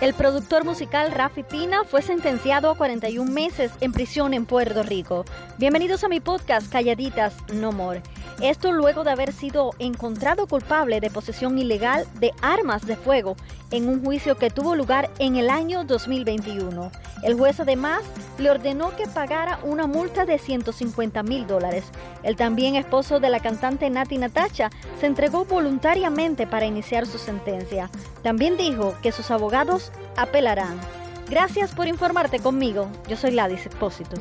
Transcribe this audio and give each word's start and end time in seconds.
El 0.00 0.14
productor 0.14 0.64
musical 0.64 1.10
Rafi 1.10 1.42
Pina 1.42 1.82
fue 1.82 2.02
sentenciado 2.02 2.70
a 2.70 2.76
41 2.76 3.28
meses 3.32 3.72
en 3.80 3.92
prisión 3.92 4.32
en 4.32 4.46
Puerto 4.46 4.84
Rico. 4.84 5.24
Bienvenidos 5.58 6.04
a 6.04 6.08
mi 6.08 6.20
podcast 6.20 6.70
Calladitas 6.70 7.34
No 7.52 7.72
More. 7.72 8.02
Esto 8.40 8.70
luego 8.70 9.02
de 9.02 9.10
haber 9.10 9.32
sido 9.32 9.72
encontrado 9.80 10.46
culpable 10.46 11.00
de 11.00 11.10
posesión 11.10 11.58
ilegal 11.58 12.06
de 12.20 12.32
armas 12.42 12.86
de 12.86 12.94
fuego 12.94 13.34
en 13.70 13.88
un 13.88 14.04
juicio 14.04 14.36
que 14.36 14.50
tuvo 14.50 14.74
lugar 14.74 15.10
en 15.18 15.36
el 15.36 15.50
año 15.50 15.84
2021. 15.84 16.90
El 17.22 17.34
juez 17.34 17.60
además 17.60 18.02
le 18.38 18.50
ordenó 18.50 18.94
que 18.96 19.06
pagara 19.06 19.58
una 19.62 19.86
multa 19.86 20.24
de 20.24 20.38
150 20.38 21.22
mil 21.22 21.46
dólares. 21.46 21.84
El 22.22 22.36
también 22.36 22.76
esposo 22.76 23.20
de 23.20 23.30
la 23.30 23.40
cantante 23.40 23.90
Nati 23.90 24.18
Natacha 24.18 24.70
se 25.00 25.06
entregó 25.06 25.44
voluntariamente 25.44 26.46
para 26.46 26.66
iniciar 26.66 27.06
su 27.06 27.18
sentencia. 27.18 27.90
También 28.22 28.56
dijo 28.56 28.94
que 29.02 29.12
sus 29.12 29.30
abogados 29.30 29.92
apelarán. 30.16 30.78
Gracias 31.28 31.74
por 31.74 31.86
informarte 31.86 32.38
conmigo. 32.38 32.88
Yo 33.08 33.16
soy 33.16 33.32
Ladis 33.32 33.66
Expósito. 33.66 34.16